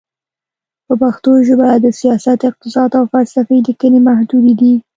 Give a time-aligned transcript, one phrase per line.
[0.85, 4.73] په پښتو ژبه د سیاست، اقتصاد، او فلسفې لیکنې محدودې دي.